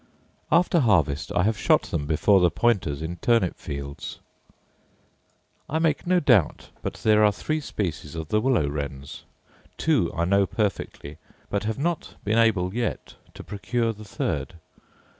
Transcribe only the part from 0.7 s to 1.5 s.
harvest I